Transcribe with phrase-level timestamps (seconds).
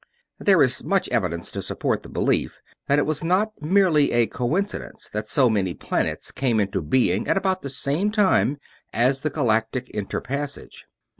[0.39, 5.07] There is much evidence to support the belief that it was not merely a coincidence
[5.13, 8.57] that so many planets came into being at about the same time
[8.91, 10.87] as the galactic inter passage.